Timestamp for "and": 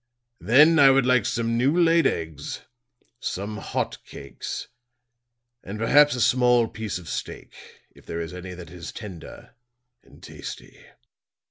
5.63-5.77, 10.01-10.23